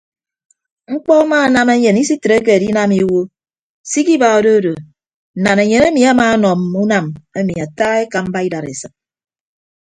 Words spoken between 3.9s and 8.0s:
ikiba odo odo nnanaenyen emi amaanọ mme unam emi ata